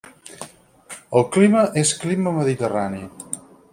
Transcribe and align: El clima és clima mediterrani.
El 1.19 1.27
clima 1.35 1.63
és 1.83 1.91
clima 2.05 2.33
mediterrani. 2.39 3.05